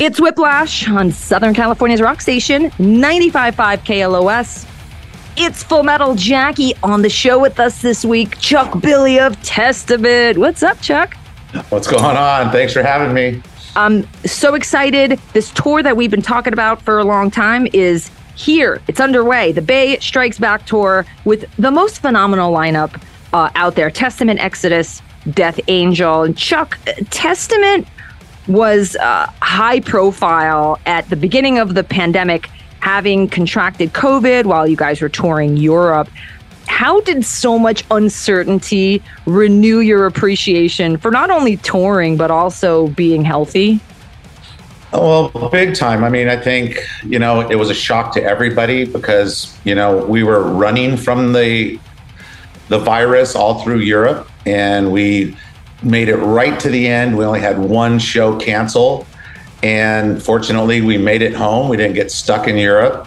It's 0.00 0.18
Whiplash 0.18 0.88
on 0.88 1.12
Southern 1.12 1.52
California's 1.52 2.00
rock 2.00 2.22
station, 2.22 2.70
95.5 2.70 3.52
KLOS. 3.84 4.66
It's 5.36 5.62
Full 5.62 5.82
Metal 5.82 6.14
Jackie 6.14 6.72
on 6.82 7.02
the 7.02 7.10
show 7.10 7.38
with 7.38 7.60
us 7.60 7.82
this 7.82 8.02
week, 8.02 8.38
Chuck 8.38 8.80
Billy 8.80 9.20
of 9.20 9.38
Testament. 9.42 10.38
What's 10.38 10.62
up, 10.62 10.80
Chuck? 10.80 11.18
What's 11.68 11.86
going 11.86 12.16
on? 12.16 12.50
Thanks 12.50 12.72
for 12.72 12.82
having 12.82 13.12
me. 13.12 13.42
I'm 13.76 14.08
so 14.24 14.54
excited. 14.54 15.20
This 15.34 15.50
tour 15.50 15.82
that 15.82 15.98
we've 15.98 16.10
been 16.10 16.22
talking 16.22 16.54
about 16.54 16.80
for 16.80 16.98
a 16.98 17.04
long 17.04 17.30
time 17.30 17.68
is 17.74 18.10
here. 18.36 18.80
It's 18.88 19.00
underway. 19.00 19.52
The 19.52 19.60
Bay 19.60 19.98
Strikes 19.98 20.38
Back 20.38 20.64
tour 20.64 21.04
with 21.26 21.44
the 21.56 21.70
most 21.70 22.00
phenomenal 22.00 22.54
lineup 22.54 23.02
uh, 23.34 23.50
out 23.54 23.74
there 23.74 23.90
Testament, 23.90 24.40
Exodus, 24.40 25.02
Death 25.28 25.60
Angel. 25.68 26.22
And 26.22 26.34
Chuck, 26.38 26.78
Testament 27.10 27.86
was 28.48 28.96
uh, 28.96 29.30
high 29.42 29.80
profile 29.80 30.78
at 30.86 31.08
the 31.10 31.16
beginning 31.16 31.58
of 31.58 31.74
the 31.74 31.84
pandemic, 31.84 32.48
having 32.80 33.28
contracted 33.28 33.92
COVID 33.92 34.44
while 34.46 34.66
you 34.66 34.76
guys 34.76 35.00
were 35.00 35.08
touring 35.08 35.56
Europe. 35.56 36.08
How 36.66 37.00
did 37.00 37.24
so 37.24 37.58
much 37.58 37.84
uncertainty 37.90 39.02
renew 39.26 39.80
your 39.80 40.06
appreciation 40.06 40.96
for 40.96 41.10
not 41.10 41.30
only 41.30 41.56
touring, 41.58 42.16
but 42.16 42.30
also 42.30 42.88
being 42.88 43.24
healthy? 43.24 43.80
Well, 44.92 45.30
big 45.50 45.74
time. 45.74 46.02
I 46.02 46.08
mean, 46.08 46.28
I 46.28 46.36
think, 46.36 46.78
you 47.04 47.18
know, 47.18 47.48
it 47.48 47.54
was 47.56 47.70
a 47.70 47.74
shock 47.74 48.12
to 48.14 48.22
everybody 48.22 48.84
because, 48.84 49.56
you 49.64 49.74
know, 49.74 50.04
we 50.04 50.24
were 50.24 50.42
running 50.42 50.96
from 50.96 51.32
the 51.32 51.78
the 52.68 52.78
virus 52.78 53.34
all 53.34 53.62
through 53.62 53.80
Europe 53.80 54.28
and 54.46 54.92
we 54.92 55.36
made 55.82 56.08
it 56.08 56.16
right 56.16 56.58
to 56.60 56.68
the 56.68 56.86
end. 56.86 57.16
We 57.16 57.24
only 57.24 57.40
had 57.40 57.58
one 57.58 57.98
show 57.98 58.38
cancel. 58.38 59.06
And 59.62 60.22
fortunately, 60.22 60.80
we 60.80 60.96
made 60.98 61.22
it 61.22 61.34
home. 61.34 61.68
We 61.68 61.76
didn't 61.76 61.94
get 61.94 62.10
stuck 62.10 62.48
in 62.48 62.56
Europe. 62.56 63.06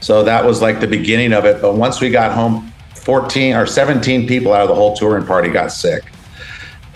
So 0.00 0.22
that 0.24 0.44
was 0.44 0.62
like 0.62 0.80
the 0.80 0.86
beginning 0.86 1.32
of 1.32 1.44
it. 1.44 1.60
But 1.60 1.74
once 1.74 2.00
we 2.00 2.10
got 2.10 2.32
home, 2.32 2.72
14 2.94 3.54
or 3.54 3.66
17 3.66 4.26
people 4.26 4.52
out 4.52 4.62
of 4.62 4.68
the 4.68 4.74
whole 4.74 4.96
touring 4.96 5.26
party 5.26 5.50
got 5.50 5.72
sick. 5.72 6.04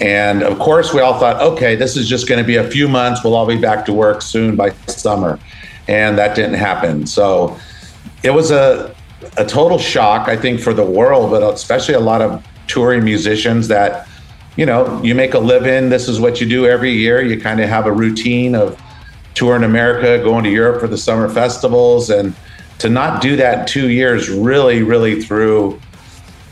And 0.00 0.42
of 0.42 0.58
course, 0.58 0.92
we 0.92 1.00
all 1.00 1.18
thought, 1.18 1.40
okay, 1.40 1.76
this 1.76 1.96
is 1.96 2.08
just 2.08 2.28
going 2.28 2.42
to 2.42 2.46
be 2.46 2.56
a 2.56 2.68
few 2.68 2.88
months. 2.88 3.22
We'll 3.22 3.34
all 3.34 3.46
be 3.46 3.58
back 3.58 3.84
to 3.86 3.92
work 3.92 4.22
soon 4.22 4.56
by 4.56 4.70
summer. 4.86 5.38
And 5.86 6.18
that 6.18 6.34
didn't 6.34 6.54
happen. 6.54 7.06
So 7.06 7.58
it 8.22 8.30
was 8.30 8.50
a, 8.50 8.94
a 9.36 9.44
total 9.44 9.78
shock, 9.78 10.28
I 10.28 10.36
think, 10.36 10.60
for 10.60 10.74
the 10.74 10.84
world, 10.84 11.30
but 11.30 11.42
especially 11.54 11.94
a 11.94 12.00
lot 12.00 12.22
of 12.22 12.44
touring 12.66 13.04
musicians 13.04 13.68
that 13.68 14.08
you 14.56 14.66
know, 14.66 15.02
you 15.02 15.14
make 15.14 15.34
a 15.34 15.38
living. 15.38 15.88
This 15.88 16.08
is 16.08 16.20
what 16.20 16.40
you 16.40 16.48
do 16.48 16.66
every 16.66 16.92
year. 16.92 17.22
You 17.22 17.40
kind 17.40 17.60
of 17.60 17.68
have 17.68 17.86
a 17.86 17.92
routine 17.92 18.54
of 18.54 18.80
touring 19.34 19.64
America, 19.64 20.22
going 20.22 20.44
to 20.44 20.50
Europe 20.50 20.80
for 20.80 20.86
the 20.86 20.98
summer 20.98 21.28
festivals, 21.28 22.10
and 22.10 22.34
to 22.78 22.88
not 22.88 23.20
do 23.20 23.36
that 23.36 23.66
two 23.66 23.90
years 23.90 24.28
really, 24.28 24.82
really 24.82 25.22
threw. 25.22 25.80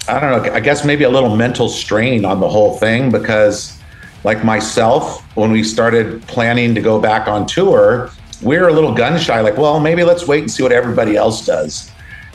I 0.09 0.19
don't 0.19 0.44
know. 0.44 0.53
I 0.53 0.61
guess 0.61 0.84
maybe 0.84 1.05
a 1.05 1.11
little 1.11 1.36
mental 1.36 1.69
strain 1.69 2.25
on 2.25 2.41
the 2.41 2.48
whole 2.48 2.77
thing 2.78 3.12
because, 3.12 3.78
like 4.25 4.44
myself, 4.44 5.22
when 5.37 5.53
we 5.53 5.62
started 5.62 6.22
planning 6.22 6.75
to 6.75 6.81
go 6.81 7.00
back 7.00 7.28
on 7.28 7.47
tour, 7.47 8.11
we 8.42 8.59
were 8.59 8.69
a 8.69 8.72
little 8.72 8.92
gun 8.92 9.19
shy. 9.20 9.41
Like, 9.41 9.56
well, 9.56 9.78
maybe 9.78 10.03
let's 10.03 10.27
wait 10.27 10.41
and 10.41 10.50
see 10.50 10.64
what 10.64 10.72
everybody 10.72 11.16
else 11.16 11.47
does. 11.47 11.91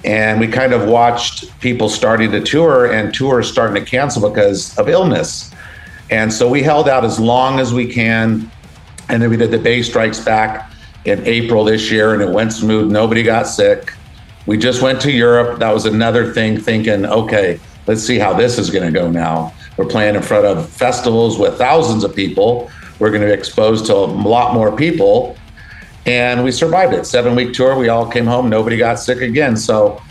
And 0.05 0.39
we 0.39 0.47
kind 0.47 0.73
of 0.73 0.87
watched 0.87 1.59
people 1.59 1.89
starting 1.89 2.31
to 2.31 2.41
tour 2.41 2.91
and 2.91 3.13
tours 3.13 3.51
starting 3.51 3.83
to 3.83 3.89
cancel 3.89 4.29
because 4.29 4.77
of 4.77 4.87
illness. 4.87 5.51
And 6.09 6.31
so 6.31 6.49
we 6.49 6.63
held 6.63 6.87
out 6.87 7.03
as 7.03 7.19
long 7.19 7.59
as 7.59 7.73
we 7.73 7.91
can. 7.91 8.49
And 9.09 9.21
then 9.21 9.29
we 9.29 9.37
did 9.37 9.51
the 9.51 9.57
Bay 9.57 9.81
Strikes 9.81 10.19
Back 10.19 10.71
in 11.05 11.25
April 11.25 11.63
this 11.63 11.89
year, 11.89 12.13
and 12.13 12.21
it 12.21 12.29
went 12.29 12.51
smooth. 12.51 12.91
Nobody 12.91 13.23
got 13.23 13.47
sick. 13.47 13.93
We 14.45 14.57
just 14.57 14.81
went 14.81 15.01
to 15.01 15.11
Europe. 15.11 15.59
That 15.59 15.73
was 15.73 15.85
another 15.85 16.33
thing, 16.33 16.59
thinking, 16.59 17.05
okay, 17.05 17.59
let's 17.85 18.03
see 18.03 18.19
how 18.19 18.33
this 18.33 18.57
is 18.57 18.69
going 18.69 18.85
to 18.85 18.97
go 18.97 19.09
now. 19.09 19.53
We're 19.77 19.85
playing 19.85 20.15
in 20.15 20.21
front 20.21 20.45
of 20.45 20.69
festivals 20.69 21.37
with 21.37 21.57
thousands 21.57 22.03
of 22.03 22.15
people. 22.15 22.69
We're 22.99 23.09
going 23.09 23.21
to 23.21 23.27
be 23.27 23.33
exposed 23.33 23.85
to 23.87 23.93
a 23.93 24.05
lot 24.05 24.53
more 24.53 24.75
people. 24.75 25.37
And 26.05 26.43
we 26.43 26.51
survived 26.51 26.93
it. 26.93 27.05
Seven 27.05 27.35
week 27.35 27.53
tour. 27.53 27.77
We 27.77 27.89
all 27.89 28.09
came 28.09 28.25
home. 28.25 28.49
Nobody 28.49 28.77
got 28.77 28.99
sick 28.99 29.21
again. 29.21 29.55
So 29.57 30.01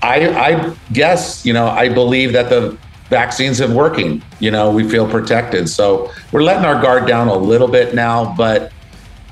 I, 0.00 0.28
I 0.28 0.76
guess, 0.92 1.44
you 1.44 1.52
know, 1.52 1.66
I 1.66 1.88
believe 1.88 2.32
that 2.32 2.48
the 2.48 2.78
vaccines 3.14 3.58
have 3.58 3.72
working. 3.72 4.20
You 4.40 4.50
know, 4.50 4.72
we 4.72 4.82
feel 4.90 5.08
protected. 5.08 5.68
So 5.68 6.10
we're 6.32 6.42
letting 6.42 6.64
our 6.64 6.82
guard 6.82 7.06
down 7.06 7.28
a 7.28 7.36
little 7.36 7.68
bit 7.68 7.94
now, 7.94 8.34
but 8.36 8.72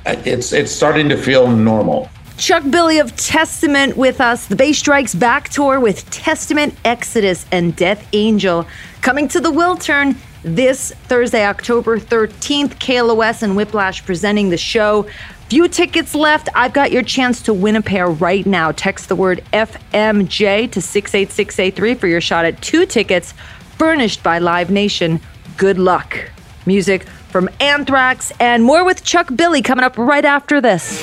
it's 0.07 0.53
it's 0.53 0.71
starting 0.71 1.09
to 1.09 1.17
feel 1.17 1.49
normal. 1.51 2.09
Chuck 2.37 2.63
Billy 2.71 2.99
of 3.01 3.15
Testament 3.17 3.97
with 3.97 4.21
us. 4.21 4.47
The 4.47 4.55
Bay 4.55 4.73
Strikes 4.73 5.17
Back 5.17 5.49
tour 5.49 5.81
with 5.81 6.09
Testament, 6.11 6.75
Exodus, 6.85 7.45
and 7.51 7.75
Death 7.75 8.07
Angel 8.13 8.67
coming 9.01 9.27
to 9.29 9.41
the 9.41 9.51
Wiltern 9.51 10.17
this 10.45 10.93
Thursday, 11.09 11.45
October 11.45 11.99
13th. 11.99 12.75
KLOS 12.79 13.43
and 13.43 13.57
Whiplash 13.57 14.05
presenting 14.05 14.51
the 14.51 14.57
show. 14.57 15.09
Few 15.49 15.67
tickets 15.69 16.15
left. 16.15 16.49
I've 16.55 16.73
got 16.73 16.93
your 16.93 17.03
chance 17.03 17.43
to 17.43 17.53
win 17.53 17.77
a 17.77 17.83
pair 17.83 18.09
right 18.09 18.47
now. 18.47 18.71
Text 18.73 19.09
the 19.09 19.17
word 19.17 19.45
FMJ 19.53 20.71
to 20.73 20.81
68683 20.81 21.95
for 21.95 22.07
your 22.07 22.21
shot 22.21 22.45
at 22.45 22.63
two 22.63 22.87
tickets 22.87 23.35
furnished 23.79 24.23
by 24.23 24.39
Live 24.39 24.71
Nation. 24.71 25.21
Good 25.57 25.79
luck. 25.79 26.19
Music 26.67 27.05
from 27.31 27.49
Anthrax 27.61 28.33
and 28.39 28.63
more 28.63 28.85
with 28.85 29.05
Chuck 29.05 29.29
Billy 29.35 29.63
coming 29.63 29.85
up 29.85 29.97
right 29.97 30.25
after 30.25 30.61
this. 30.61 31.03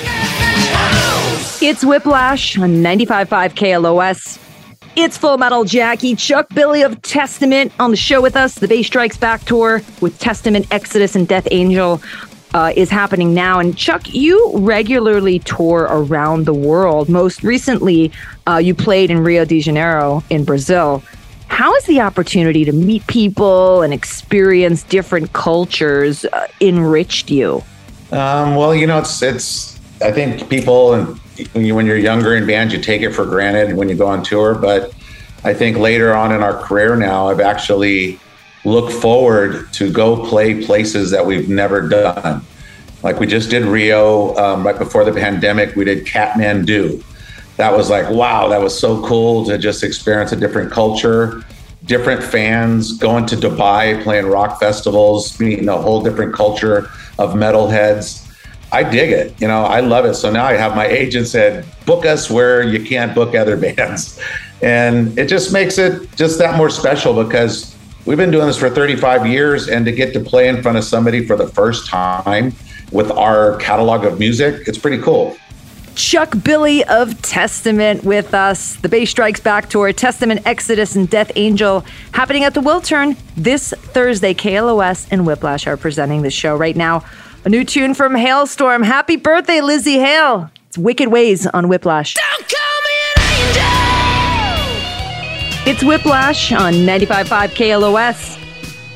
It's 1.62 1.84
Whiplash 1.84 2.58
on 2.58 2.76
95.5 2.76 3.28
KLOS. 3.56 4.40
It's 4.96 5.18
Full 5.18 5.38
Metal 5.38 5.64
Jackie, 5.64 6.16
Chuck 6.16 6.48
Billy 6.54 6.82
of 6.82 7.02
Testament 7.02 7.72
on 7.80 7.92
the 7.92 7.98
show 7.98 8.22
with 8.22 8.36
us. 8.36 8.56
The 8.56 8.68
Bay 8.68 8.84
Strikes 8.84 9.18
Back 9.18 9.44
tour 9.46 9.82
with 10.02 10.18
Testament, 10.20 10.68
Exodus, 10.72 11.16
and 11.16 11.28
Death 11.28 11.48
Angel 11.52 12.02
uh, 12.54 12.74
is 12.76 12.90
happening 12.90 13.34
now. 13.34 13.60
And 13.60 13.78
Chuck, 13.78 14.14
you 14.14 14.52
regularly 14.56 15.40
tour 15.40 15.88
around 15.90 16.46
the 16.46 16.54
world. 16.54 17.10
Most 17.10 17.44
recently, 17.44 18.12
uh, 18.48 18.58
you 18.58 18.74
played 18.74 19.12
in 19.12 19.20
Rio 19.20 19.46
de 19.46 19.62
Janeiro 19.62 20.24
in 20.30 20.44
Brazil. 20.44 21.04
How 21.50 21.74
has 21.74 21.86
the 21.86 22.00
opportunity 22.00 22.64
to 22.64 22.72
meet 22.72 23.06
people 23.08 23.82
and 23.82 23.94
experience 23.94 24.84
different 24.84 25.34
cultures 25.34 26.24
uh, 26.26 26.48
enriched 26.62 27.30
you? 27.30 27.64
Um, 28.12 28.56
well, 28.56 28.74
you 28.74 28.88
know, 28.88 29.00
it's 29.00 29.22
it's. 29.22 29.80
I 30.02 30.12
think 30.12 30.50
people 30.50 30.94
and 30.94 31.18
when, 31.52 31.66
you, 31.66 31.76
when 31.76 31.86
you're 31.86 31.98
younger 31.98 32.36
in 32.36 32.48
bands, 32.48 32.74
you 32.74 32.80
take 32.80 33.02
it 33.02 33.12
for 33.12 33.26
granted 33.26 33.76
when 33.76 33.90
you 33.90 33.96
go 33.96 34.08
on 34.08 34.24
tour. 34.24 34.56
But 34.56 34.94
I 35.44 35.54
think 35.54 35.78
later 35.78 36.16
on 36.16 36.32
in 36.32 36.42
our 36.42 36.58
career 36.58 36.96
now, 36.96 37.28
I've 37.28 37.42
actually 37.42 38.20
looked 38.64 38.94
forward 38.94 39.72
to 39.74 39.92
go 39.92 40.26
play 40.26 40.64
places 40.64 41.12
that 41.12 41.26
we've 41.26 41.50
never 41.50 41.88
done. 41.88 42.42
Like 43.04 43.20
we 43.20 43.28
just 43.28 43.50
did 43.50 43.64
Rio 43.64 44.36
um, 44.38 44.66
right 44.66 44.78
before 44.78 45.04
the 45.04 45.14
pandemic. 45.14 45.76
We 45.76 45.84
did 45.84 46.06
Kathmandu 46.06 47.04
that 47.60 47.76
was 47.76 47.90
like, 47.90 48.10
wow, 48.10 48.48
that 48.48 48.62
was 48.62 48.80
so 48.80 49.06
cool 49.06 49.44
to 49.44 49.58
just 49.58 49.84
experience 49.84 50.32
a 50.32 50.36
different 50.38 50.72
culture, 50.72 51.44
different 51.84 52.24
fans, 52.24 52.98
going 52.98 53.26
to 53.26 53.36
Dubai, 53.36 54.02
playing 54.02 54.28
rock 54.28 54.62
festivals, 54.62 55.38
meeting 55.42 55.68
a 55.68 55.76
whole 55.76 56.02
different 56.02 56.34
culture 56.34 56.90
of 57.20 57.34
metalheads. 57.34 58.26
I 58.72 58.84
dig 58.84 59.12
it. 59.12 59.42
You 59.42 59.50
know, 59.50 59.66
I 59.66 59.82
love 59.82 60.06
it. 60.06 60.14
So 60.14 60.32
now 60.32 60.46
I 60.46 60.54
have 60.54 60.74
my 60.74 60.88
agent 60.88 61.28
said, 61.28 61.66
book 61.86 62.06
us 62.06 62.30
where 62.30 62.64
you 62.64 62.82
can't 62.82 63.14
book 63.14 63.36
other 63.36 63.58
bands. 63.76 64.22
And 64.62 65.20
it 65.20 65.28
just 65.28 65.52
makes 65.52 65.78
it 65.78 66.10
just 66.16 66.40
that 66.40 66.56
more 66.56 66.70
special 66.70 67.22
because 67.22 67.76
we've 68.06 68.18
been 68.18 68.32
doing 68.32 68.48
this 68.48 68.58
for 68.58 68.70
35 68.70 69.28
years 69.28 69.68
and 69.68 69.84
to 69.84 69.92
get 69.92 70.14
to 70.14 70.22
play 70.22 70.48
in 70.48 70.64
front 70.64 70.78
of 70.78 70.86
somebody 70.86 71.28
for 71.28 71.36
the 71.36 71.48
first 71.48 71.90
time 71.90 72.54
with 72.94 73.12
our 73.12 73.58
catalog 73.58 74.06
of 74.06 74.18
music, 74.18 74.66
it's 74.66 74.78
pretty 74.78 75.02
cool. 75.04 75.36
Chuck 76.00 76.34
Billy 76.46 76.82
of 76.86 77.22
Testament 77.22 78.06
with 78.06 78.34
us. 78.34 78.78
The 78.78 78.88
Bay 78.88 79.04
Strikes 79.04 79.42
Back 79.42 79.70
tour, 79.70 79.92
Testament, 79.92 80.42
Exodus, 80.46 80.96
and 80.96 81.10
Death 81.10 81.30
Angel 81.36 81.84
happening 82.14 82.46
at 82.46 82.54
the 82.54 82.62
Wiltern 82.62 83.18
this 83.36 83.74
Thursday. 83.74 84.34
KLOS 84.34 85.10
and 85.12 85.26
Whiplash 85.26 85.68
are 85.68 85.76
presenting 85.76 86.22
the 86.22 86.32
show 86.32 86.56
right 86.56 86.78
now. 86.78 87.04
A 87.44 87.50
new 87.50 87.66
tune 87.66 87.94
from 87.94 88.14
Halestorm. 88.14 88.86
Happy 88.86 89.18
birthday, 89.18 89.58
Lzzy 89.58 89.96
Hale. 89.96 90.50
It's 90.68 90.78
Wicked 90.78 91.10
Ways 91.10 91.46
on 91.48 91.68
Whiplash. 91.68 92.16
It's 95.68 95.84
Whiplash 95.84 96.54
on 96.54 96.74
95.5 96.76 97.50
KLOS. 97.50 98.38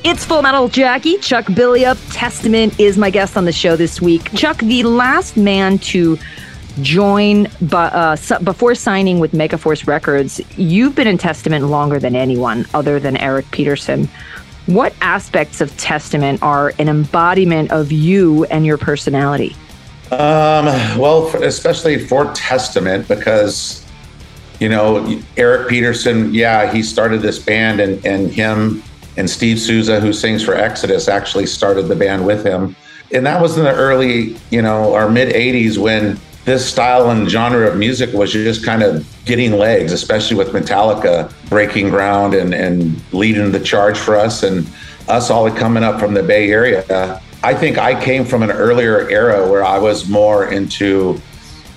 It's 0.05 0.23
Full 0.23 0.41
Metal 0.41 0.69
Jackie. 0.69 1.17
Chuck 1.17 1.47
Billy 1.53 1.85
of 1.85 1.99
Testament 2.13 2.79
is 2.79 2.97
my 2.97 3.09
guest 3.09 3.35
on 3.35 3.43
the 3.43 3.51
show 3.51 3.75
this 3.75 4.01
week. 4.01 4.33
Chuck, 4.35 4.57
the 4.59 4.83
last 4.83 5.35
man 5.35 5.79
to 5.79 6.17
join 6.81 7.47
but 7.61 7.93
uh, 7.93 8.39
before 8.39 8.73
signing 8.73 9.19
with 9.19 9.31
megaforce 9.31 9.85
records 9.87 10.41
you've 10.57 10.95
been 10.95 11.07
in 11.07 11.17
testament 11.17 11.65
longer 11.65 11.99
than 11.99 12.15
anyone 12.15 12.65
other 12.73 12.99
than 12.99 13.15
eric 13.17 13.49
peterson 13.51 14.07
what 14.65 14.93
aspects 15.01 15.61
of 15.61 15.75
testament 15.77 16.41
are 16.41 16.73
an 16.79 16.89
embodiment 16.89 17.71
of 17.71 17.91
you 17.91 18.45
and 18.45 18.65
your 18.65 18.77
personality 18.77 19.55
Um, 20.11 20.65
well, 20.99 21.27
especially 21.41 22.05
for 22.05 22.31
Testament, 22.33 23.07
because 23.07 23.83
you 24.59 24.69
know 24.69 25.19
Eric 25.37 25.69
Peterson. 25.69 26.31
Yeah, 26.31 26.71
he 26.71 26.83
started 26.83 27.21
this 27.21 27.39
band, 27.39 27.79
and 27.79 28.05
and 28.05 28.31
him 28.31 28.83
and 29.17 29.27
Steve 29.27 29.59
Souza, 29.59 29.99
who 29.99 30.13
sings 30.13 30.43
for 30.43 30.53
Exodus, 30.53 31.07
actually 31.07 31.47
started 31.47 31.83
the 31.83 31.95
band 31.95 32.27
with 32.27 32.45
him. 32.45 32.75
And 33.11 33.25
that 33.25 33.41
was 33.41 33.57
in 33.57 33.63
the 33.63 33.73
early, 33.73 34.37
you 34.51 34.61
know, 34.61 34.93
our 34.93 35.09
mid 35.09 35.33
'80s 35.33 35.79
when 35.79 36.19
this 36.45 36.69
style 36.69 37.09
and 37.09 37.29
genre 37.29 37.67
of 37.67 37.77
music 37.77 38.13
was 38.13 38.31
just 38.31 38.65
kind 38.65 38.83
of 38.83 39.07
getting 39.25 39.53
legs, 39.53 39.91
especially 39.93 40.35
with 40.35 40.49
Metallica 40.49 41.31
breaking 41.49 41.89
ground 41.89 42.33
and, 42.33 42.53
and 42.53 43.01
leading 43.13 43.51
the 43.51 43.59
charge 43.59 43.97
for 43.97 44.15
us 44.17 44.43
and 44.43 44.67
us 45.07 45.29
all 45.29 45.49
coming 45.51 45.83
up 45.83 45.99
from 45.99 46.13
the 46.13 46.23
Bay 46.23 46.51
Area. 46.51 47.21
I 47.43 47.53
think 47.53 47.77
I 47.77 48.01
came 48.01 48.25
from 48.25 48.43
an 48.43 48.51
earlier 48.51 49.09
era 49.09 49.49
where 49.49 49.63
I 49.63 49.77
was 49.77 50.07
more 50.09 50.51
into 50.51 51.19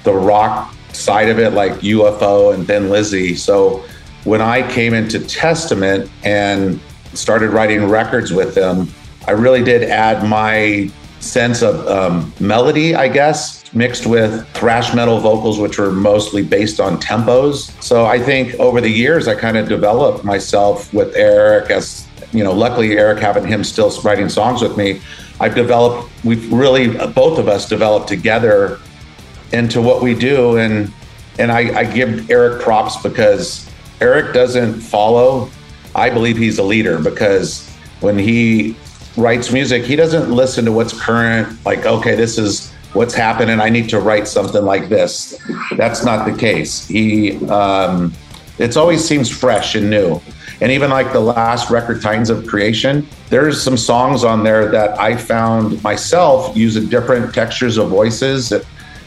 the 0.04 0.12
rock 0.12 0.74
side 0.92 1.28
of 1.28 1.38
it, 1.38 1.52
like 1.52 1.72
UFO 1.80 2.54
and 2.54 2.66
Thin 2.66 2.88
Lizzy. 2.88 3.34
So 3.34 3.84
when 4.24 4.40
I 4.40 4.68
came 4.70 4.94
into 4.94 5.24
Testament 5.26 6.10
and 6.24 6.80
started 7.14 7.50
writing 7.50 7.88
records 7.88 8.32
with 8.32 8.54
them, 8.54 8.88
I 9.26 9.32
really 9.32 9.62
did 9.62 9.82
add 9.84 10.28
my 10.28 10.90
sense 11.20 11.62
of 11.62 11.86
um, 11.88 12.32
melody, 12.38 12.94
I 12.94 13.08
guess, 13.08 13.55
mixed 13.76 14.06
with 14.06 14.48
thrash 14.54 14.94
metal 14.94 15.20
vocals, 15.20 15.58
which 15.58 15.78
were 15.78 15.92
mostly 15.92 16.42
based 16.42 16.80
on 16.80 16.98
tempos. 16.98 17.70
So 17.82 18.06
I 18.06 18.18
think 18.18 18.54
over 18.54 18.80
the 18.80 18.88
years, 18.88 19.28
I 19.28 19.34
kind 19.34 19.58
of 19.58 19.68
developed 19.68 20.24
myself 20.24 20.92
with 20.94 21.14
Eric 21.14 21.70
as, 21.70 22.08
you 22.32 22.42
know, 22.42 22.54
luckily 22.54 22.96
Eric 22.96 23.18
having 23.18 23.46
him 23.46 23.62
still 23.62 23.90
writing 24.02 24.30
songs 24.30 24.62
with 24.62 24.78
me. 24.78 25.00
I've 25.40 25.54
developed, 25.54 26.10
we've 26.24 26.50
really, 26.50 26.88
both 27.08 27.38
of 27.38 27.48
us 27.48 27.68
developed 27.68 28.08
together 28.08 28.80
into 29.52 29.82
what 29.82 30.02
we 30.02 30.14
do. 30.14 30.56
And, 30.56 30.90
and 31.38 31.52
I, 31.52 31.80
I 31.80 31.84
give 31.84 32.30
Eric 32.30 32.62
props 32.62 32.96
because 33.02 33.70
Eric 34.00 34.32
doesn't 34.32 34.80
follow. 34.80 35.50
I 35.94 36.08
believe 36.08 36.38
he's 36.38 36.58
a 36.58 36.62
leader 36.62 36.98
because 36.98 37.68
when 38.00 38.18
he 38.18 38.74
writes 39.18 39.52
music, 39.52 39.84
he 39.84 39.96
doesn't 39.96 40.30
listen 40.30 40.64
to 40.64 40.72
what's 40.72 40.98
current, 40.98 41.62
like, 41.66 41.84
okay, 41.84 42.14
this 42.14 42.38
is 42.38 42.72
what's 42.96 43.14
happening. 43.14 43.60
I 43.60 43.68
need 43.68 43.88
to 43.90 44.00
write 44.00 44.26
something 44.26 44.64
like 44.64 44.88
this. 44.88 45.40
That's 45.76 46.04
not 46.04 46.26
the 46.26 46.36
case. 46.36 46.88
He, 46.88 47.46
um, 47.46 48.12
it's 48.58 48.76
always 48.76 49.06
seems 49.06 49.30
fresh 49.30 49.74
and 49.74 49.90
new. 49.90 50.20
And 50.60 50.72
even 50.72 50.88
like 50.88 51.12
the 51.12 51.20
last 51.20 51.70
record, 51.70 52.00
Titans 52.00 52.30
of 52.30 52.46
Creation, 52.46 53.06
there's 53.28 53.62
some 53.62 53.76
songs 53.76 54.24
on 54.24 54.42
there 54.42 54.70
that 54.70 54.98
I 54.98 55.16
found 55.16 55.82
myself 55.82 56.56
using 56.56 56.88
different 56.88 57.34
textures 57.34 57.76
of 57.76 57.90
voices 57.90 58.48
that, 58.48 58.64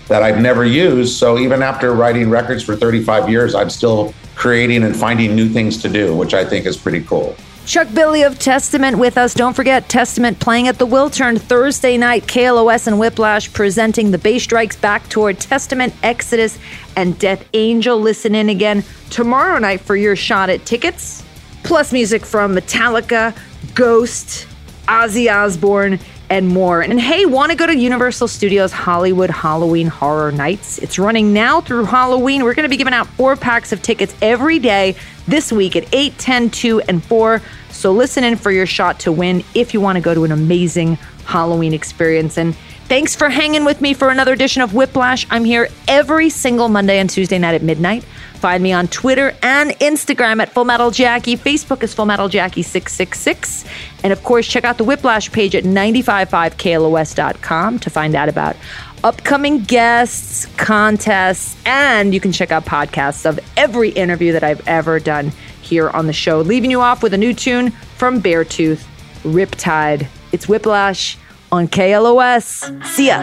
that 0.08 0.22
I've 0.22 0.40
never 0.40 0.64
used. 0.64 1.18
So 1.18 1.40
even 1.40 1.64
after 1.64 1.94
writing 1.94 2.30
records 2.30 2.64
for 2.64 2.76
35 2.76 3.30
years, 3.30 3.56
I'm 3.56 3.72
still 3.72 4.14
creating 4.36 4.84
and 4.84 4.96
finding 4.96 5.36
new 5.36 5.50
things 5.50 5.82
to 5.82 5.90
do, 5.90 6.16
which 6.16 6.36
I 6.36 6.46
think 6.46 6.68
is 6.68 6.78
pretty 6.78 7.02
cool. 7.02 7.36
Chuck 7.70 7.88
Billy 7.94 8.24
of 8.24 8.40
Testament 8.40 8.98
with 8.98 9.16
us. 9.16 9.36
Don't 9.36 9.56
forget, 9.56 9.88
Testament 9.88 10.40
playing 10.40 10.68
at 10.68 10.80
the 10.80 10.88
Wiltern 10.88 11.40
Thursday 11.40 11.98
night. 11.98 12.26
KLOS 12.26 12.88
and 12.88 12.98
Whiplash 12.98 13.54
presenting 13.54 14.10
the 14.10 14.18
Bay 14.18 14.40
Strikes 14.40 14.76
Back 14.76 15.08
Tour, 15.08 15.34
Testament, 15.34 15.94
Exodus, 16.02 16.58
and 16.96 17.20
Death 17.20 17.48
Angel. 17.54 18.00
Listen 18.00 18.34
in 18.34 18.50
again 18.50 18.84
tomorrow 19.12 19.60
night 19.60 19.82
for 19.82 19.96
your 19.96 20.16
shot 20.16 20.50
at 20.50 20.66
tickets. 20.66 21.24
Plus 21.62 21.94
music 21.94 22.26
from 22.26 22.56
Metallica, 22.56 23.38
Ghost, 23.76 24.48
Ozzy 24.88 25.32
Osbourne, 25.32 26.00
and 26.30 26.48
more. 26.48 26.82
And 26.82 27.00
hey, 27.00 27.26
want 27.26 27.52
to 27.52 27.58
go 27.58 27.66
to 27.66 27.76
Universal 27.76 28.28
Studios 28.28 28.72
Hollywood 28.72 29.30
Halloween 29.30 29.88
Horror 29.88 30.32
Nights? 30.32 30.78
It's 30.78 31.00
running 31.00 31.34
now 31.34 31.62
through 31.62 31.86
Halloween. 31.86 32.44
We're 32.44 32.54
going 32.54 32.64
to 32.64 32.70
be 32.70 32.78
giving 32.78 32.94
out 32.94 33.08
four 33.08 33.36
packs 33.36 33.72
of 33.72 33.82
tickets 33.82 34.16
every 34.22 34.60
day 34.60 34.96
this 35.28 35.52
week 35.52 35.76
at 35.76 35.88
8, 35.94 36.18
10, 36.18 36.50
2, 36.52 36.82
and 36.82 37.04
4. 37.04 37.42
So 37.72 37.92
listen 37.92 38.24
in 38.24 38.36
for 38.36 38.52
your 38.52 38.66
shot 38.66 39.00
to 39.02 39.12
win 39.12 39.44
if 39.56 39.74
you 39.74 39.82
want 39.82 39.96
to 39.96 40.02
go 40.02 40.14
to 40.14 40.24
an 40.24 40.32
amazing 40.32 40.96
Halloween 41.26 41.74
experience. 41.74 42.38
And 42.38 42.56
thanks 42.90 43.16
for 43.16 43.30
hanging 43.30 43.64
with 43.64 43.80
me 43.80 43.94
for 43.94 44.10
another 44.10 44.34
edition 44.34 44.62
of 44.64 44.74
Whiplash. 44.74 45.28
I'm 45.30 45.46
here 45.46 45.70
every 45.88 46.30
single 46.30 46.68
Monday 46.68 47.00
and 47.00 47.10
Tuesday 47.10 47.38
night 47.38 47.54
at 47.54 47.62
midnight. 47.62 48.04
Find 48.34 48.62
me 48.64 48.74
on 48.74 48.88
Twitter 48.88 49.36
and 49.44 49.70
Instagram 49.80 50.42
at 50.42 50.52
Full 50.52 50.66
Metal 50.66 50.90
Jackie. 50.90 51.38
Facebook 51.38 51.84
is 51.84 51.94
Full 51.94 52.08
Metal 52.08 52.28
Jackie 52.28 52.64
666. 52.64 53.66
And 54.04 54.12
of 54.12 54.24
course, 54.24 54.48
check 54.48 54.64
out 54.64 54.80
the 54.80 54.84
Whiplash 54.84 55.32
page 55.32 55.54
at 55.56 55.66
955KLOS.com 55.66 57.78
to 57.80 57.90
find 57.90 58.16
out 58.16 58.28
about 58.28 58.56
upcoming 59.04 59.64
guests, 59.64 60.46
contests, 60.58 61.56
and 61.66 62.14
you 62.14 62.20
can 62.20 62.32
check 62.32 62.52
out 62.52 62.66
podcasts 62.66 63.28
of 63.30 63.40
every 63.56 63.90
interview 63.90 64.34
that 64.34 64.44
I've 64.44 64.68
ever 64.68 65.00
done 65.00 65.32
here 65.62 65.90
on 65.92 66.08
the 66.08 66.14
show. 66.14 66.42
Leaving 66.42 66.72
you 66.72 66.82
off 66.82 67.04
with 67.04 67.14
a 67.14 67.18
new 67.18 67.34
tune 67.34 67.70
from 67.98 68.22
Beartooth, 68.22 68.84
Riptide. 69.24 70.08
It's 70.32 70.50
Whiplash 70.50 71.18
on 71.52 71.68
KLOS. 71.68 72.86
See 72.86 73.08
ya. 73.08 73.20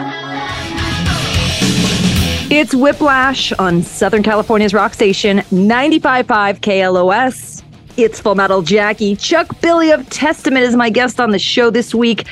It's 2.49 2.73
Whiplash 2.73 3.51
on 3.53 3.83
Southern 3.83 4.23
California's 4.23 4.73
rock 4.73 4.93
station 4.93 5.39
95.5 5.51 6.59
KLOS. 6.61 7.63
It's 7.97 8.19
Full 8.19 8.35
Metal 8.35 8.61
Jackie. 8.61 9.15
Chuck 9.15 9.59
Billy 9.59 9.91
of 9.91 10.09
Testament 10.09 10.63
is 10.63 10.75
my 10.75 10.89
guest 10.89 11.19
on 11.19 11.31
the 11.31 11.39
show 11.39 11.69
this 11.69 11.93
week. 11.93 12.25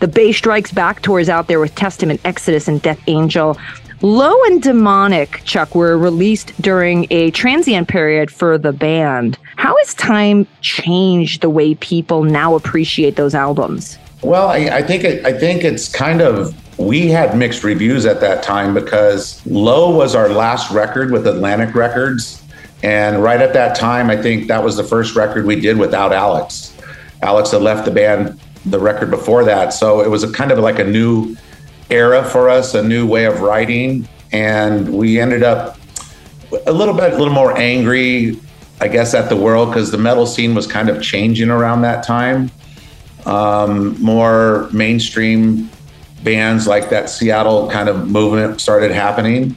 The 0.00 0.08
Bay 0.08 0.32
Strikes 0.32 0.72
Back 0.72 1.00
tour 1.00 1.20
is 1.20 1.28
out 1.28 1.46
there 1.46 1.60
with 1.60 1.74
Testament, 1.74 2.20
Exodus, 2.24 2.66
and 2.66 2.82
Death 2.82 3.00
Angel. 3.06 3.56
Low 4.02 4.34
and 4.46 4.60
Demonic, 4.60 5.42
Chuck, 5.44 5.76
were 5.76 5.96
released 5.96 6.52
during 6.60 7.06
a 7.10 7.30
transient 7.30 7.86
period 7.86 8.32
for 8.32 8.58
the 8.58 8.72
band. 8.72 9.38
How 9.54 9.76
has 9.78 9.94
time 9.94 10.44
changed 10.60 11.40
the 11.40 11.48
way 11.48 11.76
people 11.76 12.24
now 12.24 12.56
appreciate 12.56 13.14
those 13.14 13.32
albums? 13.32 13.96
Well, 14.22 14.48
I, 14.48 14.58
I 14.68 14.82
think 14.82 15.04
it, 15.04 15.24
I 15.26 15.32
think 15.32 15.64
it's 15.64 15.88
kind 15.88 16.20
of 16.20 16.54
we 16.78 17.08
had 17.08 17.36
mixed 17.36 17.64
reviews 17.64 18.06
at 18.06 18.20
that 18.20 18.42
time 18.42 18.74
because 18.74 19.44
Low 19.46 19.94
was 19.94 20.14
our 20.14 20.28
last 20.28 20.70
record 20.70 21.10
with 21.10 21.26
Atlantic 21.26 21.74
Records. 21.74 22.42
And 22.82 23.22
right 23.22 23.40
at 23.40 23.52
that 23.52 23.76
time, 23.76 24.10
I 24.10 24.20
think 24.20 24.48
that 24.48 24.62
was 24.62 24.76
the 24.76 24.84
first 24.84 25.14
record 25.14 25.46
we 25.46 25.60
did 25.60 25.78
without 25.78 26.12
Alex. 26.12 26.76
Alex 27.22 27.52
had 27.52 27.62
left 27.62 27.84
the 27.84 27.90
band 27.90 28.40
the 28.66 28.78
record 28.78 29.10
before 29.10 29.44
that. 29.44 29.72
So 29.72 30.00
it 30.00 30.10
was 30.10 30.22
a 30.22 30.32
kind 30.32 30.50
of 30.50 30.58
like 30.58 30.78
a 30.78 30.84
new 30.84 31.36
era 31.90 32.24
for 32.24 32.48
us, 32.48 32.74
a 32.74 32.82
new 32.82 33.06
way 33.06 33.24
of 33.24 33.40
writing. 33.40 34.08
And 34.32 34.92
we 34.94 35.20
ended 35.20 35.42
up 35.42 35.78
a 36.66 36.72
little 36.72 36.94
bit, 36.94 37.12
a 37.12 37.16
little 37.16 37.34
more 37.34 37.56
angry, 37.56 38.38
I 38.80 38.88
guess, 38.88 39.14
at 39.14 39.28
the 39.28 39.36
world 39.36 39.68
because 39.68 39.90
the 39.90 39.98
metal 39.98 40.26
scene 40.26 40.54
was 40.54 40.66
kind 40.66 40.88
of 40.88 41.02
changing 41.02 41.50
around 41.50 41.82
that 41.82 42.04
time. 42.04 42.50
Um, 43.24 44.00
more 44.02 44.68
mainstream 44.72 45.70
bands 46.24 46.66
like 46.66 46.90
that 46.90 47.08
Seattle 47.10 47.70
kind 47.70 47.88
of 47.88 48.10
movement 48.10 48.60
started 48.60 48.90
happening. 48.90 49.56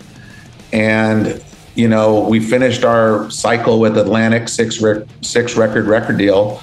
And, 0.72 1.43
you 1.75 1.88
know, 1.88 2.22
we 2.22 2.39
finished 2.39 2.84
our 2.84 3.29
cycle 3.29 3.79
with 3.79 3.98
Atlantic 3.98 4.50
six, 4.50 4.84
six 5.22 5.55
record 5.55 5.86
record 5.86 6.17
deal. 6.17 6.62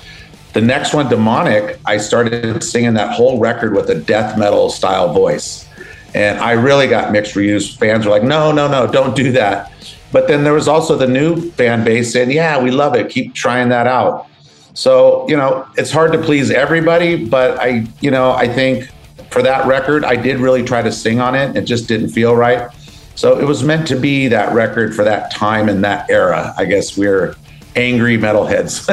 The 0.53 0.61
next 0.61 0.93
one, 0.93 1.09
Demonic, 1.09 1.79
I 1.87 1.97
started 1.97 2.63
singing 2.63 2.95
that 2.95 3.15
whole 3.15 3.39
record 3.39 3.75
with 3.75 3.89
a 3.91 3.95
death 3.95 4.39
metal 4.39 4.71
style 4.71 5.13
voice. 5.13 5.67
And 6.15 6.39
I 6.41 6.53
really 6.53 6.89
got 6.89 7.11
mixed 7.11 7.35
reviews. 7.35 7.75
Fans 7.75 8.05
were 8.05 8.11
like, 8.11 8.23
no, 8.23 8.53
no, 8.53 8.69
no, 8.69 8.87
don't 8.87 9.17
do 9.17 9.33
that. 9.33 9.73
But 10.13 10.29
then 10.29 10.45
there 10.45 10.53
was 10.53 10.69
also 10.69 10.97
the 10.97 11.07
new 11.07 11.51
fan 11.53 11.85
base 11.85 12.13
saying, 12.13 12.31
yeah, 12.31 12.63
we 12.63 12.71
love 12.71 12.95
it. 12.95 13.09
Keep 13.09 13.35
trying 13.35 13.71
that 13.71 13.87
out. 13.87 14.27
So, 14.75 15.27
you 15.29 15.37
know, 15.37 15.67
it's 15.77 15.91
hard 15.91 16.13
to 16.13 16.19
please 16.19 16.51
everybody, 16.51 17.25
but 17.25 17.59
I, 17.59 17.87
you 18.01 18.11
know, 18.11 18.33
I 18.33 18.49
think 18.49 18.89
for 19.31 19.43
that 19.43 19.67
record, 19.67 20.05
I 20.05 20.17
did 20.17 20.39
really 20.39 20.63
try 20.63 20.83
to 20.83 20.93
sing 20.93 21.21
on 21.21 21.35
it. 21.35 21.57
It 21.57 21.63
just 21.63 21.89
didn't 21.89 22.11
feel 22.11 22.35
right. 22.35 22.71
So 23.15 23.39
it 23.39 23.45
was 23.45 23.63
meant 23.63 23.87
to 23.89 23.97
be 23.97 24.29
that 24.29 24.55
record 24.55 24.95
for 24.95 25.05
that 25.05 25.31
time 25.31 25.69
and 25.69 25.85
that 25.85 26.09
era. 26.11 26.55
I 26.57 26.65
guess 26.65 26.97
we're 26.97 27.37
angry 27.77 28.17
metalheads. 28.19 28.87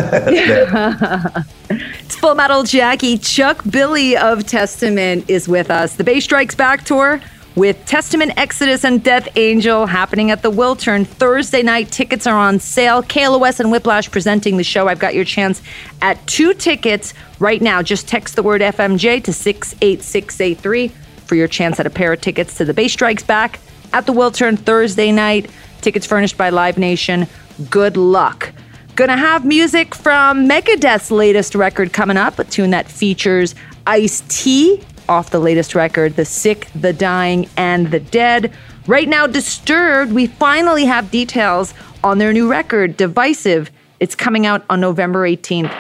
it's 1.67 2.15
Full 2.15 2.35
Metal 2.35 2.63
Jackie. 2.63 3.17
Chuck 3.17 3.63
Billy 3.69 4.17
of 4.17 4.45
Testament 4.45 5.29
is 5.29 5.47
with 5.47 5.71
us. 5.71 5.95
The 5.95 6.03
Bay 6.03 6.19
Strikes 6.19 6.55
Back 6.55 6.83
tour 6.83 7.21
with 7.55 7.83
Testament, 7.85 8.33
Exodus, 8.37 8.83
and 8.83 9.03
Death 9.03 9.27
Angel 9.35 9.85
happening 9.85 10.31
at 10.31 10.41
the 10.41 10.51
Wiltern 10.51 11.05
Thursday 11.05 11.61
night. 11.61 11.91
Tickets 11.91 12.27
are 12.27 12.37
on 12.37 12.59
sale. 12.59 13.03
KLOS 13.03 13.59
and 13.59 13.71
Whiplash 13.71 14.09
presenting 14.09 14.57
the 14.57 14.63
show. 14.63 14.87
I've 14.87 14.99
got 14.99 15.15
your 15.15 15.25
chance 15.25 15.61
at 16.01 16.25
two 16.27 16.53
tickets 16.53 17.13
right 17.39 17.61
now. 17.61 17.81
Just 17.81 18.07
text 18.07 18.35
the 18.35 18.43
word 18.43 18.61
FMJ 18.61 19.23
to 19.23 19.33
68683 19.33 20.89
for 21.25 21.35
your 21.35 21.47
chance 21.47 21.79
at 21.79 21.85
a 21.85 21.89
pair 21.89 22.13
of 22.13 22.21
tickets 22.21 22.55
to 22.57 22.65
the 22.65 22.73
Bay 22.73 22.87
Strikes 22.87 23.23
Back 23.23 23.59
at 23.93 24.05
the 24.05 24.13
Wiltern 24.13 24.57
Thursday 24.57 25.11
night. 25.11 25.49
Tickets 25.81 26.05
furnished 26.05 26.37
by 26.37 26.49
Live 26.49 26.77
Nation. 26.77 27.27
Good 27.69 27.97
luck. 27.97 28.51
Gonna 28.95 29.17
have 29.17 29.45
music 29.45 29.95
from 29.95 30.47
Megadeth's 30.47 31.09
latest 31.09 31.55
record 31.55 31.93
coming 31.93 32.17
up, 32.17 32.37
a 32.37 32.43
tune 32.43 32.71
that 32.71 32.87
features 32.87 33.55
Ice 33.87 34.23
T 34.27 34.83
off 35.09 35.31
the 35.31 35.39
latest 35.39 35.75
record, 35.75 36.15
The 36.15 36.23
Sick, 36.23 36.69
the 36.75 36.93
Dying, 36.93 37.49
and 37.57 37.91
the 37.91 37.99
Dead. 37.99 38.53
Right 38.87 39.09
now, 39.09 39.27
Disturbed, 39.27 40.13
we 40.13 40.27
finally 40.27 40.85
have 40.85 41.11
details 41.11 41.73
on 42.03 42.19
their 42.19 42.31
new 42.31 42.49
record, 42.49 42.95
Divisive. 42.95 43.71
It's 43.99 44.15
coming 44.15 44.45
out 44.45 44.63
on 44.69 44.79
November 44.79 45.27
18th. 45.27 45.73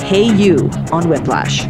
Hey 0.00 0.32
You 0.34 0.70
on 0.92 1.08
Whiplash. 1.10 1.66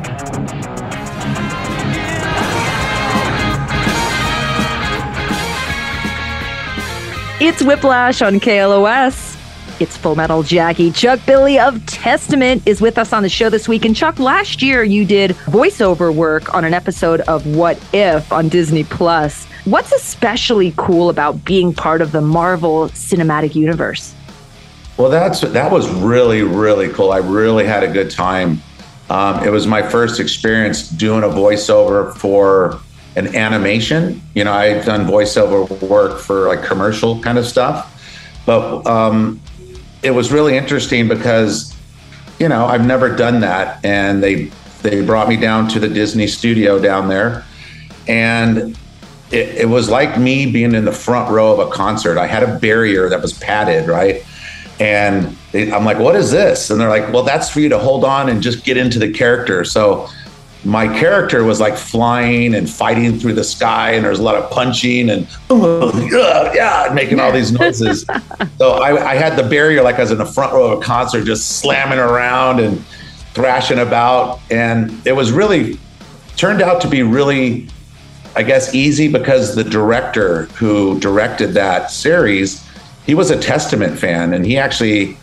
It's 7.38 7.62
Whiplash 7.62 8.22
on 8.22 8.40
KLOS. 8.40 9.25
It's 9.78 9.94
Full 9.94 10.14
Metal 10.14 10.42
Jackie. 10.42 10.90
Chuck 10.90 11.20
Billy 11.26 11.58
of 11.58 11.84
Testament 11.84 12.62
is 12.64 12.80
with 12.80 12.96
us 12.96 13.12
on 13.12 13.22
the 13.22 13.28
show 13.28 13.50
this 13.50 13.68
week. 13.68 13.84
And 13.84 13.94
Chuck, 13.94 14.18
last 14.18 14.62
year 14.62 14.82
you 14.82 15.04
did 15.04 15.32
voiceover 15.32 16.14
work 16.14 16.54
on 16.54 16.64
an 16.64 16.72
episode 16.72 17.20
of 17.22 17.46
What 17.46 17.78
If 17.92 18.32
on 18.32 18.48
Disney 18.48 18.84
Plus. 18.84 19.44
What's 19.66 19.92
especially 19.92 20.72
cool 20.78 21.10
about 21.10 21.44
being 21.44 21.74
part 21.74 22.00
of 22.00 22.12
the 22.12 22.22
Marvel 22.22 22.88
Cinematic 22.88 23.54
Universe? 23.54 24.14
Well, 24.96 25.10
that's 25.10 25.42
that 25.42 25.70
was 25.70 25.90
really 25.90 26.42
really 26.42 26.88
cool. 26.88 27.12
I 27.12 27.18
really 27.18 27.66
had 27.66 27.82
a 27.82 27.92
good 27.92 28.10
time. 28.10 28.62
Um, 29.10 29.44
it 29.44 29.50
was 29.50 29.66
my 29.66 29.82
first 29.82 30.20
experience 30.20 30.88
doing 30.88 31.22
a 31.22 31.28
voiceover 31.28 32.16
for 32.16 32.80
an 33.14 33.36
animation. 33.36 34.22
You 34.34 34.44
know, 34.44 34.54
I've 34.54 34.86
done 34.86 35.06
voiceover 35.06 35.68
work 35.82 36.18
for 36.18 36.48
like 36.48 36.62
commercial 36.62 37.20
kind 37.20 37.36
of 37.36 37.46
stuff, 37.46 37.92
but 38.46 38.86
um, 38.86 39.38
it 40.06 40.14
was 40.14 40.30
really 40.30 40.56
interesting 40.56 41.08
because, 41.08 41.74
you 42.38 42.48
know, 42.48 42.66
I've 42.66 42.86
never 42.86 43.14
done 43.14 43.40
that, 43.40 43.84
and 43.84 44.22
they 44.22 44.50
they 44.82 45.04
brought 45.04 45.28
me 45.28 45.36
down 45.36 45.68
to 45.70 45.80
the 45.80 45.88
Disney 45.88 46.28
studio 46.28 46.78
down 46.78 47.08
there, 47.08 47.44
and 48.06 48.78
it, 49.32 49.48
it 49.62 49.68
was 49.68 49.90
like 49.90 50.16
me 50.16 50.50
being 50.50 50.74
in 50.74 50.84
the 50.84 50.92
front 50.92 51.28
row 51.30 51.52
of 51.52 51.58
a 51.58 51.70
concert. 51.72 52.18
I 52.18 52.28
had 52.28 52.44
a 52.44 52.58
barrier 52.58 53.08
that 53.08 53.20
was 53.20 53.32
padded, 53.32 53.88
right? 53.88 54.24
And 54.78 55.36
they, 55.50 55.72
I'm 55.72 55.84
like, 55.84 55.98
what 55.98 56.14
is 56.14 56.30
this? 56.30 56.70
And 56.70 56.80
they're 56.80 56.88
like, 56.88 57.12
well, 57.12 57.24
that's 57.24 57.50
for 57.50 57.58
you 57.58 57.68
to 57.70 57.78
hold 57.78 58.04
on 58.04 58.28
and 58.28 58.40
just 58.40 58.64
get 58.64 58.76
into 58.76 59.00
the 59.00 59.10
character. 59.10 59.64
So 59.64 60.08
my 60.66 60.88
character 60.98 61.44
was 61.44 61.60
like 61.60 61.76
flying 61.76 62.54
and 62.54 62.68
fighting 62.68 63.18
through 63.18 63.34
the 63.34 63.44
sky, 63.44 63.92
and 63.92 64.04
there's 64.04 64.18
a 64.18 64.22
lot 64.22 64.34
of 64.34 64.50
punching 64.50 65.10
and 65.10 65.26
uh, 65.48 65.92
yeah, 66.54 66.90
making 66.92 67.20
all 67.20 67.30
these 67.30 67.52
noises. 67.52 68.04
so 68.58 68.72
I, 68.72 69.12
I, 69.12 69.14
had 69.14 69.36
the 69.36 69.48
barrier 69.48 69.82
like 69.82 69.96
I 69.96 70.00
was 70.00 70.10
in 70.10 70.18
the 70.18 70.26
front 70.26 70.52
row 70.52 70.72
of 70.72 70.78
a 70.78 70.82
concert, 70.82 71.24
just 71.24 71.60
slamming 71.60 72.00
around 72.00 72.60
and 72.60 72.84
thrashing 73.32 73.78
about, 73.78 74.40
and 74.50 75.06
it 75.06 75.12
was 75.12 75.30
really 75.30 75.78
turned 76.36 76.60
out 76.60 76.80
to 76.80 76.88
be 76.88 77.02
really, 77.02 77.68
I 78.34 78.42
guess, 78.42 78.74
easy 78.74 79.08
because 79.08 79.54
the 79.54 79.64
director 79.64 80.46
who 80.56 80.98
directed 80.98 81.48
that 81.54 81.90
series, 81.90 82.66
he 83.04 83.14
was 83.14 83.30
a 83.30 83.38
Testament 83.38 83.98
fan, 83.98 84.34
and 84.34 84.44
he 84.44 84.58
actually 84.58 85.16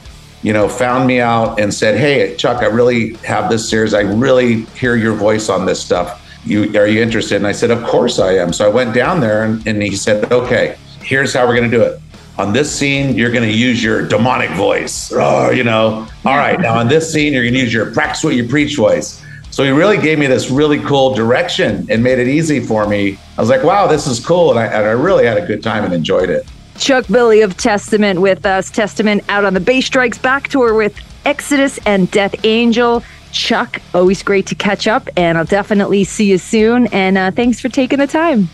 you 0.44 0.52
know, 0.52 0.68
found 0.68 1.08
me 1.08 1.20
out 1.20 1.60
and 1.60 1.74
said, 1.74 1.98
"Hey, 1.98 2.36
Chuck, 2.36 2.62
I 2.62 2.68
really 2.68 3.14
have 3.26 3.50
this 3.50 3.68
series. 3.70 3.94
I 3.94 4.02
really 4.02 4.64
hear 4.76 4.96
your 4.96 5.14
voice 5.14 5.50
on 5.50 5.66
this 5.66 5.82
stuff. 5.82 6.22
You 6.46 6.78
are 6.78 6.86
you 6.86 7.02
interested?" 7.02 7.38
And 7.38 7.48
I 7.48 7.54
said, 7.54 7.72
"Of 7.72 7.84
course 7.84 8.20
I 8.20 8.34
am." 8.34 8.52
So 8.54 8.66
I 8.66 8.70
went 8.70 8.94
down 8.94 9.22
there, 9.22 9.44
and, 9.44 9.66
and 9.66 9.82
he 9.82 9.96
said, 9.96 10.32
"Okay, 10.32 10.76
here's 11.02 11.34
how 11.34 11.48
we're 11.48 11.56
going 11.56 11.72
to 11.72 11.76
do 11.76 11.82
it. 11.82 12.00
On 12.38 12.52
this 12.52 12.72
scene, 12.72 13.16
you're 13.16 13.32
going 13.32 13.50
to 13.50 13.58
use 13.58 13.84
your 13.84 14.06
demonic 14.08 14.50
voice. 14.52 15.12
Oh, 15.14 15.52
you 15.52 15.64
know, 15.64 16.08
all 16.26 16.38
right. 16.38 16.60
Now 16.60 16.78
on 16.78 16.88
this 16.88 17.12
scene, 17.12 17.32
you're 17.32 17.44
going 17.44 17.54
to 17.54 17.60
use 17.60 17.74
your 17.74 17.92
practice 17.92 18.24
what 18.24 18.36
you 18.36 18.48
preach 18.48 18.76
voice." 18.76 19.22
So 19.50 19.64
he 19.64 19.70
really 19.70 19.98
gave 19.98 20.18
me 20.18 20.26
this 20.26 20.50
really 20.50 20.80
cool 20.80 21.14
direction 21.14 21.86
and 21.88 22.04
made 22.04 22.18
it 22.18 22.28
easy 22.28 22.60
for 22.60 22.88
me. 22.88 23.20
I 23.38 23.42
was 23.42 23.50
like, 23.50 23.64
"Wow, 23.64 23.88
this 23.88 24.08
is 24.08 24.20
cool," 24.20 24.50
and 24.52 24.60
I, 24.60 24.66
and 24.66 24.86
I 24.86 24.92
really 24.92 25.26
had 25.26 25.38
a 25.38 25.46
good 25.46 25.64
time 25.64 25.86
and 25.86 25.94
enjoyed 25.94 26.30
it. 26.30 26.46
Chuck 26.78 27.06
Billy 27.08 27.42
of 27.42 27.56
Testament 27.58 28.22
with 28.22 28.46
us. 28.46 28.70
Testament 28.70 29.24
out 29.30 29.46
on 29.46 29.54
the 29.54 29.60
Bay 29.60 29.82
Strikes 29.82 30.18
back 30.18 30.48
tour 30.48 30.74
with 30.74 31.00
Exodus 31.26 31.80
and 31.86 32.10
Death 32.12 32.36
Angel. 32.44 33.04
Chuck, 33.32 33.82
always 33.94 34.22
great 34.22 34.46
to 34.48 34.56
catch 34.56 34.88
up, 34.88 35.10
and 35.18 35.38
I'll 35.38 35.46
definitely 35.46 36.04
see 36.04 36.30
you 36.30 36.38
soon. 36.38 36.88
And 36.88 37.18
uh, 37.18 37.32
thanks 37.32 37.60
for 37.60 37.70
taking 37.70 38.00
the 38.00 38.08
time. 38.08 38.50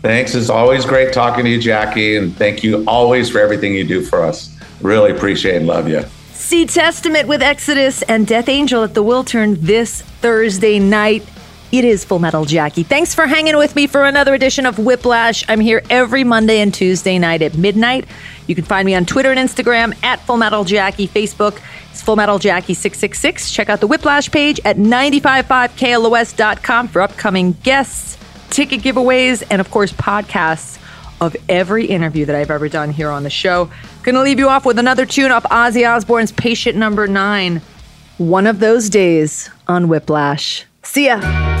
Thanks. 0.00 0.34
It's 0.34 0.50
always 0.50 0.84
great 0.84 1.12
talking 1.12 1.44
to 1.44 1.50
you, 1.50 1.60
Jackie. 1.60 2.16
And 2.16 2.36
thank 2.36 2.64
you 2.64 2.84
always 2.86 3.30
for 3.30 3.38
everything 3.38 3.74
you 3.74 3.84
do 3.84 4.02
for 4.02 4.22
us. 4.22 4.58
Really 4.80 5.12
appreciate 5.12 5.56
and 5.56 5.66
love 5.66 5.88
you. 5.88 6.02
See 6.32 6.66
Testament 6.66 7.28
with 7.28 7.40
Exodus 7.40 8.02
and 8.02 8.26
Death 8.26 8.48
Angel 8.48 8.82
at 8.82 8.94
the 8.94 9.04
Wiltern 9.04 9.60
this 9.60 10.02
Thursday 10.02 10.80
night. 10.80 11.24
It 11.72 11.84
is 11.86 12.04
Full 12.04 12.18
Metal 12.18 12.44
Jackie. 12.44 12.82
Thanks 12.82 13.14
for 13.14 13.26
hanging 13.26 13.56
with 13.56 13.74
me 13.74 13.86
for 13.86 14.04
another 14.04 14.34
edition 14.34 14.66
of 14.66 14.78
Whiplash. 14.78 15.42
I'm 15.48 15.58
here 15.58 15.82
every 15.88 16.22
Monday 16.22 16.60
and 16.60 16.72
Tuesday 16.72 17.18
night 17.18 17.40
at 17.40 17.56
midnight. 17.56 18.04
You 18.46 18.54
can 18.54 18.66
find 18.66 18.84
me 18.84 18.94
on 18.94 19.06
Twitter 19.06 19.32
and 19.32 19.40
Instagram 19.40 19.96
at 20.04 20.20
Full 20.20 20.36
Metal 20.36 20.64
Jackie. 20.64 21.08
Facebook 21.08 21.58
is 21.94 22.02
Full 22.02 22.16
Metal 22.16 22.38
Jackie 22.38 22.74
666. 22.74 23.50
Check 23.50 23.70
out 23.70 23.80
the 23.80 23.86
Whiplash 23.86 24.30
page 24.30 24.60
at 24.66 24.76
955KLOS.com 24.76 26.88
for 26.88 27.00
upcoming 27.00 27.52
guests, 27.62 28.18
ticket 28.50 28.82
giveaways, 28.82 29.42
and 29.48 29.58
of 29.58 29.70
course, 29.70 29.94
podcasts 29.94 30.78
of 31.22 31.34
every 31.48 31.86
interview 31.86 32.26
that 32.26 32.36
I've 32.36 32.50
ever 32.50 32.68
done 32.68 32.90
here 32.90 33.08
on 33.08 33.22
the 33.22 33.30
show. 33.30 33.70
Gonna 34.02 34.20
leave 34.20 34.38
you 34.38 34.50
off 34.50 34.66
with 34.66 34.78
another 34.78 35.06
tune 35.06 35.32
off 35.32 35.44
Ozzy 35.44 35.88
Osbourne's 35.88 36.32
Patient 36.32 36.76
Number 36.76 37.06
Nine. 37.06 37.62
One 38.18 38.46
of 38.46 38.60
those 38.60 38.90
days 38.90 39.48
on 39.68 39.88
Whiplash. 39.88 40.66
See 40.82 41.06
ya. 41.06 41.51